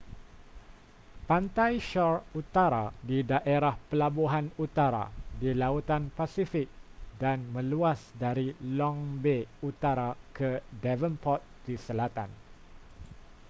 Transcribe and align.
pantai 1.29 1.73
shore 1.89 2.25
utara 2.41 2.85
di 3.09 3.17
daerah 3.31 3.73
pelabuhan 3.89 4.45
utara 4.65 5.03
di 5.41 5.49
lautan 5.61 6.03
pasifik 6.17 6.65
dan 7.21 7.39
meluas 7.55 8.01
dari 8.23 8.47
long 8.79 8.97
bay 9.23 9.41
utara 9.69 10.09
ke 10.37 10.49
devonport 10.83 11.41
di 11.69 11.75
selatan 11.85 12.29